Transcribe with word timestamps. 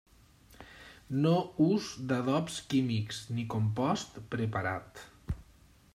No 1.25 1.33
ús 1.65 1.91
d'adobs 2.11 2.57
químics, 2.73 3.21
ni 3.37 3.47
compost 3.55 4.21
preparat. 4.35 5.05